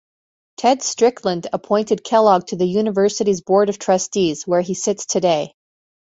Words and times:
Ted 0.57 0.81
Strickland 0.81 1.45
appointed 1.53 2.03
Kellogg 2.03 2.47
to 2.47 2.55
the 2.55 2.65
university's 2.65 3.41
board 3.41 3.69
of 3.69 3.77
trustees, 3.77 4.47
where 4.47 4.61
he 4.61 4.73
sits 4.73 5.05
today. 5.05 5.53